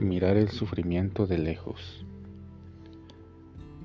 Mirar 0.00 0.36
el 0.36 0.48
sufrimiento 0.48 1.28
de 1.28 1.38
lejos. 1.38 2.04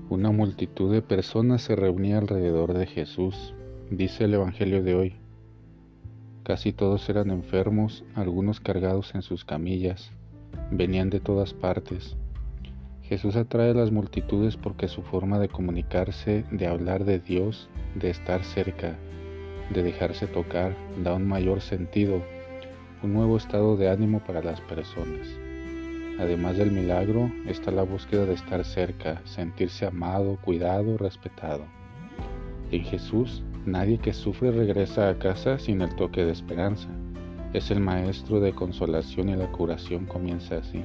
Una 0.10 0.32
multitud 0.32 0.92
de 0.92 1.04
personas 1.04 1.62
se 1.62 1.76
reunía 1.76 2.18
alrededor 2.18 2.74
de 2.74 2.88
Jesús, 2.88 3.54
dice 3.92 4.24
el 4.24 4.34
Evangelio 4.34 4.82
de 4.82 4.96
hoy. 4.96 5.16
Casi 6.42 6.74
todos 6.74 7.08
eran 7.10 7.30
enfermos, 7.30 8.04
algunos 8.16 8.60
cargados 8.60 9.14
en 9.14 9.22
sus 9.22 9.46
camillas, 9.46 10.12
venían 10.72 11.12
de 11.12 11.20
todas 11.20 11.54
partes. 11.54 12.18
Jesús 13.04 13.36
atrae 13.36 13.70
a 13.70 13.76
las 13.76 13.92
multitudes 13.92 14.58
porque 14.58 14.88
su 14.88 15.04
forma 15.04 15.38
de 15.38 15.50
comunicarse, 15.50 16.44
de 16.50 16.66
hablar 16.66 17.06
de 17.06 17.20
Dios, 17.20 17.70
de 17.94 18.10
estar 18.10 18.44
cerca, 18.44 18.98
de 19.72 19.84
dejarse 19.84 20.26
tocar, 20.26 20.76
da 21.04 21.14
un 21.14 21.28
mayor 21.28 21.62
sentido, 21.62 22.24
un 23.04 23.14
nuevo 23.14 23.38
estado 23.38 23.78
de 23.78 23.90
ánimo 23.90 24.24
para 24.26 24.42
las 24.42 24.60
personas. 24.62 25.40
Además 26.20 26.58
del 26.58 26.72
milagro, 26.72 27.32
está 27.48 27.72
la 27.72 27.84
búsqueda 27.84 28.26
de 28.26 28.34
estar 28.34 28.66
cerca, 28.66 29.22
sentirse 29.24 29.86
amado, 29.86 30.38
cuidado, 30.42 30.98
respetado. 30.98 31.64
En 32.72 32.84
Jesús, 32.84 33.42
nadie 33.66 34.00
que 34.00 34.12
sufre 34.12 34.52
regresa 34.52 35.08
a 35.08 35.18
casa 35.18 35.58
sin 35.58 35.82
el 35.82 35.96
toque 35.96 36.26
de 36.26 36.34
esperanza. 36.34 36.90
Es 37.54 37.72
el 37.72 37.80
maestro 37.80 38.42
de 38.42 38.52
consolación 38.52 39.30
y 39.30 39.38
la 39.38 39.50
curación 39.54 40.06
comienza 40.06 40.58
así. 40.58 40.84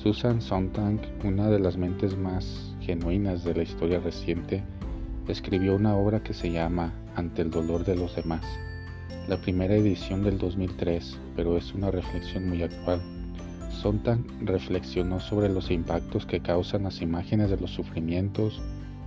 Susan 0.00 0.40
Sontag, 0.40 1.00
una 1.24 1.48
de 1.48 1.58
las 1.58 1.76
mentes 1.76 2.16
más 2.16 2.76
genuinas 2.80 3.42
de 3.42 3.54
la 3.54 3.64
historia 3.64 3.98
reciente, 3.98 4.62
escribió 5.26 5.74
una 5.74 5.96
obra 5.96 6.22
que 6.22 6.32
se 6.32 6.52
llama 6.52 6.92
Ante 7.16 7.42
el 7.42 7.50
dolor 7.50 7.84
de 7.84 7.96
los 7.96 8.14
demás. 8.14 8.44
La 9.26 9.36
primera 9.36 9.74
edición 9.74 10.22
del 10.22 10.38
2003, 10.38 11.18
pero 11.34 11.56
es 11.56 11.74
una 11.74 11.90
reflexión 11.90 12.48
muy 12.48 12.62
actual. 12.62 13.17
Sontag 13.78 14.18
reflexionó 14.40 15.20
sobre 15.20 15.48
los 15.48 15.70
impactos 15.70 16.26
que 16.26 16.40
causan 16.40 16.82
las 16.82 17.00
imágenes 17.00 17.48
de 17.48 17.58
los 17.58 17.70
sufrimientos, 17.70 18.60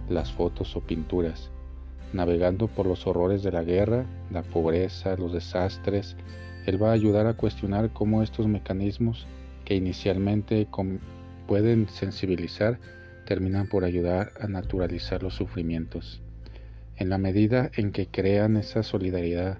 las 0.07 0.31
fotos 0.31 0.77
o 0.77 0.79
pinturas, 0.79 1.51
navegando 2.13 2.69
por 2.69 2.85
los 2.85 3.05
horrores 3.05 3.43
de 3.43 3.51
la 3.51 3.63
guerra, 3.63 4.05
la 4.31 4.43
pobreza, 4.43 5.17
los 5.17 5.33
desastres. 5.33 6.15
Él 6.65 6.81
va 6.81 6.91
a 6.91 6.93
ayudar 6.93 7.27
a 7.27 7.33
cuestionar 7.33 7.91
cómo 7.91 8.23
estos 8.23 8.47
mecanismos 8.47 9.27
que 9.65 9.75
inicialmente 9.75 10.69
pueden 11.47 11.89
sensibilizar 11.89 12.79
terminan 13.25 13.67
por 13.67 13.83
ayudar 13.83 14.31
a 14.39 14.47
naturalizar 14.47 15.21
los 15.21 15.33
sufrimientos. 15.33 16.21
En 16.95 17.09
la 17.09 17.17
medida 17.17 17.71
en 17.75 17.91
que 17.91 18.07
crean 18.07 18.55
esa 18.55 18.83
solidaridad, 18.83 19.57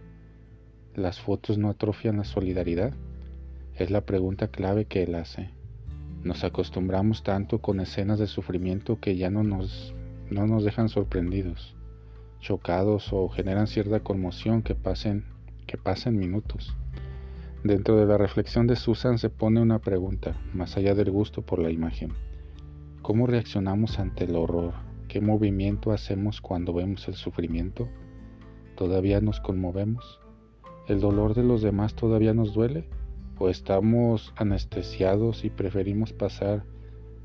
¿las 0.95 1.19
fotos 1.19 1.57
no 1.57 1.69
atrofian 1.69 2.15
la 2.15 2.23
solidaridad? 2.23 2.93
Es 3.81 3.89
la 3.89 4.01
pregunta 4.01 4.49
clave 4.49 4.85
que 4.85 5.01
él 5.01 5.15
hace. 5.15 5.49
Nos 6.23 6.43
acostumbramos 6.43 7.23
tanto 7.23 7.61
con 7.63 7.79
escenas 7.79 8.19
de 8.19 8.27
sufrimiento 8.27 8.99
que 8.99 9.15
ya 9.15 9.31
no 9.31 9.41
nos, 9.41 9.95
no 10.29 10.45
nos 10.45 10.63
dejan 10.63 10.87
sorprendidos, 10.87 11.75
chocados 12.39 13.11
o 13.11 13.27
generan 13.29 13.65
cierta 13.65 14.01
conmoción 14.01 14.61
que 14.61 14.75
pasen, 14.75 15.25
que 15.65 15.79
pasen 15.79 16.19
minutos. 16.19 16.77
Dentro 17.63 17.97
de 17.97 18.05
la 18.05 18.19
reflexión 18.19 18.67
de 18.67 18.75
Susan 18.75 19.17
se 19.17 19.31
pone 19.31 19.59
una 19.59 19.79
pregunta, 19.79 20.39
más 20.53 20.77
allá 20.77 20.93
del 20.93 21.09
gusto 21.09 21.41
por 21.41 21.57
la 21.57 21.71
imagen. 21.71 22.13
¿Cómo 23.01 23.25
reaccionamos 23.25 23.97
ante 23.97 24.25
el 24.25 24.35
horror? 24.35 24.75
¿Qué 25.07 25.21
movimiento 25.21 25.91
hacemos 25.91 26.39
cuando 26.39 26.71
vemos 26.71 27.07
el 27.07 27.15
sufrimiento? 27.15 27.89
¿Todavía 28.75 29.21
nos 29.21 29.39
conmovemos? 29.39 30.19
¿El 30.87 30.99
dolor 30.99 31.33
de 31.33 31.41
los 31.41 31.63
demás 31.63 31.95
todavía 31.95 32.35
nos 32.35 32.53
duele? 32.53 32.87
O 33.41 33.49
estamos 33.49 34.33
anestesiados 34.35 35.43
y 35.45 35.49
preferimos 35.49 36.13
pasar 36.13 36.63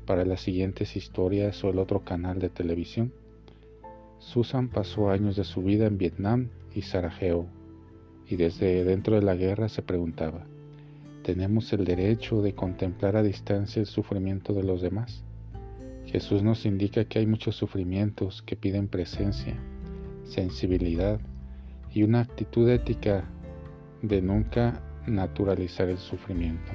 para 0.07 0.25
las 0.25 0.41
siguientes 0.41 0.95
historias 0.95 1.63
o 1.63 1.69
el 1.69 1.77
otro 1.77 2.03
canal 2.03 2.39
de 2.39 2.49
televisión. 2.49 3.13
Susan 4.17 4.69
pasó 4.69 5.11
años 5.11 5.35
de 5.35 5.43
su 5.43 5.61
vida 5.61 5.85
en 5.85 5.99
Vietnam 5.99 6.49
y 6.73 6.81
Sarajevo 6.81 7.45
y 8.27 8.35
desde 8.35 8.83
dentro 8.83 9.13
de 9.13 9.21
la 9.21 9.35
guerra 9.35 9.69
se 9.69 9.83
preguntaba, 9.83 10.47
¿tenemos 11.21 11.71
el 11.71 11.85
derecho 11.85 12.41
de 12.41 12.55
contemplar 12.55 13.15
a 13.15 13.21
distancia 13.21 13.79
el 13.79 13.85
sufrimiento 13.85 14.53
de 14.53 14.63
los 14.63 14.81
demás? 14.81 15.23
Jesús 16.07 16.41
nos 16.41 16.65
indica 16.65 17.05
que 17.05 17.19
hay 17.19 17.27
muchos 17.27 17.55
sufrimientos 17.55 18.41
que 18.41 18.55
piden 18.55 18.87
presencia, 18.87 19.55
sensibilidad 20.23 21.19
y 21.93 22.01
una 22.01 22.21
actitud 22.21 22.67
ética 22.69 23.29
de 24.01 24.23
nunca 24.23 24.81
naturalizar 25.07 25.89
el 25.89 25.97
sufrimiento. 25.97 26.71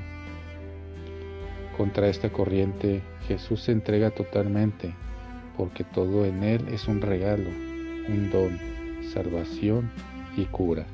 Contra 1.77 2.09
esta 2.09 2.31
corriente 2.31 3.03
Jesús 3.27 3.63
se 3.63 3.73
entrega 3.73 4.11
totalmente, 4.11 4.95
porque 5.57 5.85
todo 5.85 6.27
en 6.27 6.43
Él 6.43 6.69
es 6.69 6.89
un 6.89 7.01
regalo, 7.01 7.49
un 8.09 8.31
don, 8.31 8.59
salvación 9.13 9.91
y 10.37 10.45
cura. 10.47 10.87